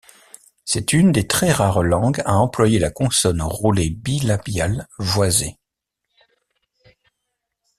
[0.65, 5.59] C’est une des très rares langues à employer la consonne roulée bilabiale voisée.